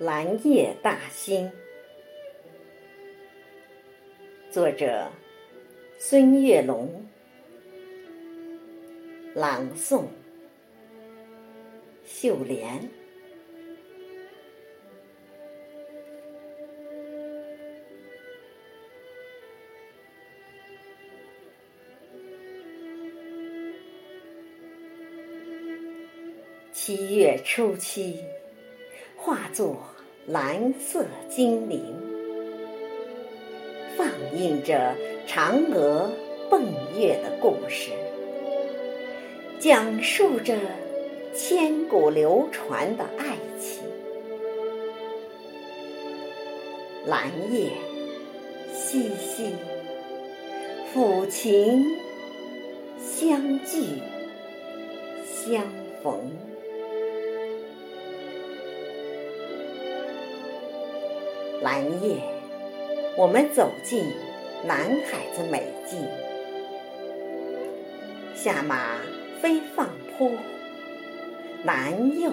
[0.00, 1.52] 蓝夜大兴，
[4.50, 5.10] 作者
[5.98, 7.04] 孙月龙，
[9.34, 10.06] 朗诵
[12.06, 12.88] 秀莲。
[26.72, 28.24] 七月初七。
[29.22, 29.76] 化作
[30.26, 31.94] 蓝色精灵，
[33.94, 34.96] 放映着
[35.26, 36.10] 嫦娥
[36.50, 36.62] 奔
[36.98, 37.90] 月的故事，
[39.58, 40.56] 讲述着
[41.34, 43.82] 千古流传的爱情。
[47.06, 47.72] 蓝夜
[48.72, 49.52] 淅淅，
[50.94, 51.84] 抚琴
[52.98, 54.00] 相聚
[55.26, 55.62] 相
[56.02, 56.49] 逢。
[61.62, 62.16] 蓝夜，
[63.18, 64.06] 我们走进
[64.64, 66.00] 南海的美境。
[68.34, 68.98] 下马
[69.42, 70.30] 飞放坡，
[71.62, 72.32] 南又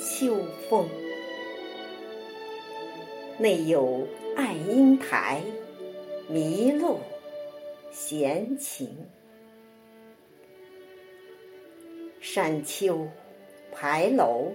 [0.00, 0.88] 秋风。
[3.38, 5.40] 内有爱英台，
[6.28, 6.98] 麋鹿
[7.92, 8.88] 闲情。
[12.20, 13.06] 山丘
[13.70, 14.50] 牌楼，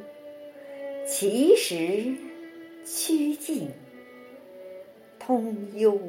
[1.08, 2.27] 其实。
[2.90, 3.70] 曲径
[5.20, 6.00] 通幽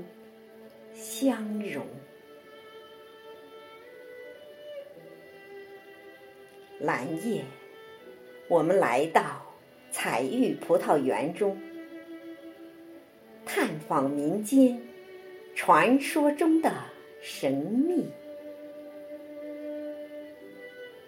[0.95, 1.85] 相融，
[6.79, 7.45] 蓝夜，
[8.47, 9.45] 我们来到
[9.91, 11.61] 彩玉葡萄园中，
[13.45, 14.81] 探访民间
[15.57, 16.73] 传说中的
[17.20, 18.07] 神秘。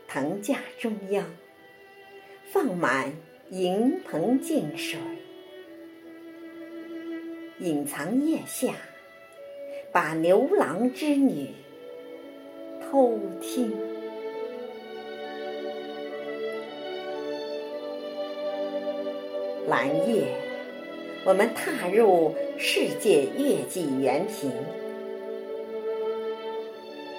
[0.08, 1.24] 藤架中央
[2.46, 3.12] 放满
[3.50, 4.98] 银盆净水。
[7.60, 8.72] 隐藏叶下，
[9.92, 11.50] 把牛郎织女
[12.80, 13.70] 偷听。
[19.68, 20.24] 蓝夜，
[21.26, 24.50] 我们踏入世界月季园坪，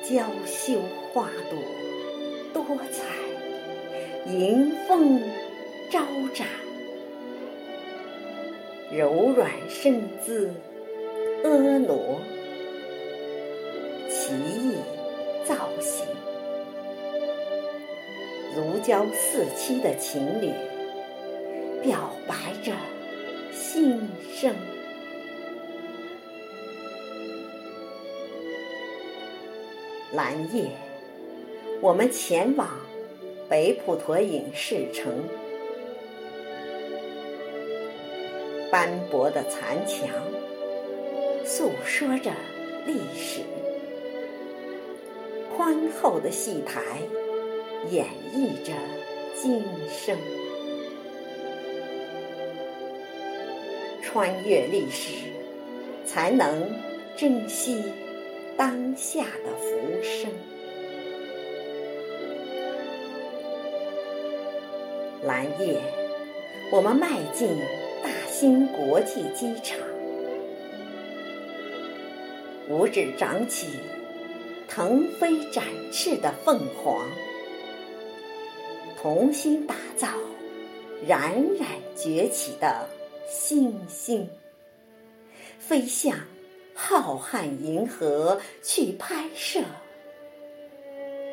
[0.01, 0.73] 娇羞
[1.13, 1.59] 花朵
[2.51, 3.05] 多彩，
[4.33, 5.21] 迎风
[5.91, 5.99] 招
[6.33, 6.47] 展。
[8.91, 10.51] 柔软身姿，
[11.45, 11.95] 婀娜
[14.09, 14.75] 奇异
[15.45, 16.05] 造型，
[18.53, 20.51] 如胶似漆的情侣
[21.81, 22.73] 表白着
[23.53, 23.97] 心
[24.33, 24.53] 声。
[30.11, 30.65] 蓝夜，
[31.79, 32.67] 我们前往
[33.47, 35.23] 北普陀影视城。
[38.71, 40.07] 斑驳的残墙
[41.43, 42.31] 诉说着
[42.87, 43.41] 历史，
[45.53, 46.81] 宽厚的戏台
[47.89, 48.71] 演绎着
[49.35, 50.17] 今生。
[54.01, 55.15] 穿越历史，
[56.05, 56.69] 才能
[57.17, 57.83] 珍惜
[58.55, 60.31] 当下的浮生。
[65.23, 65.77] 蓝夜，
[66.71, 67.49] 我们迈进。
[68.41, 69.77] 新国际机场，
[72.67, 73.67] 五指长起
[74.67, 77.07] 腾飞展翅的凤凰，
[78.99, 80.07] 同心打造
[81.07, 82.89] 冉冉崛起的
[83.29, 84.27] 星星，
[85.59, 86.17] 飞向
[86.73, 89.59] 浩瀚银河去拍摄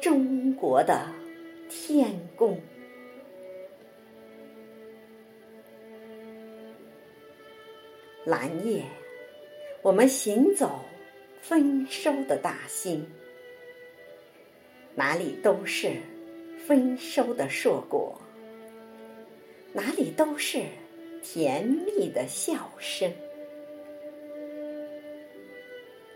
[0.03, 1.07] 中国的
[1.71, 2.61] 天宫。
[8.25, 8.85] 蓝夜，
[9.81, 10.85] 我们行走
[11.41, 13.07] 丰收的大兴，
[14.95, 15.93] 哪里都是
[16.67, 18.21] 丰收的硕果，
[19.73, 20.63] 哪里都是
[21.23, 23.11] 甜蜜的笑声。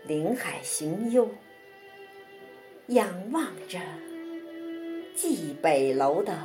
[0.05, 1.27] 林海行幽，
[2.87, 3.79] 仰望着
[5.15, 6.37] 蓟北楼的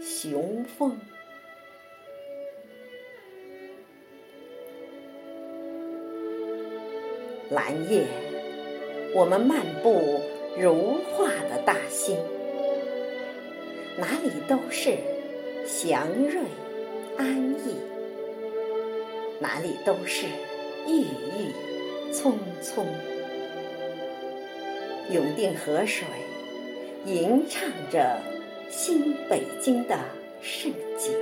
[0.00, 0.98] 雄风。
[7.48, 8.04] 蓝夜，
[9.14, 10.20] 我们漫步
[10.58, 12.16] 如画的大兴，
[13.96, 14.96] 哪里都是
[15.64, 16.40] 祥瑞
[17.16, 17.76] 安逸，
[19.38, 20.26] 哪里都是
[20.88, 22.84] 郁郁葱葱。
[25.12, 26.04] 永定河水
[27.04, 28.18] 吟唱着
[28.68, 29.96] 新北京的
[30.42, 31.14] 盛景，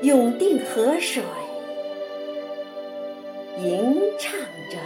[0.00, 1.22] 永定河水，
[3.60, 4.38] 吟唱
[4.70, 4.78] 着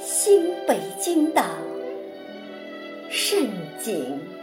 [0.00, 1.42] 新北京的
[3.10, 4.39] 盛景。